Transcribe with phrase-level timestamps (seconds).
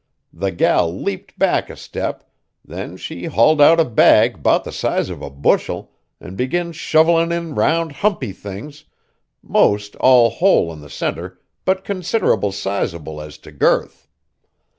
[0.33, 2.23] The gal leaped back a step;
[2.65, 7.31] then she hauled out a bag 'bout the size of a bushel an' begins shovellin'
[7.31, 8.85] in round, humpy things,
[9.43, 14.07] most all hole in the centre but considerable sizable as t' girth.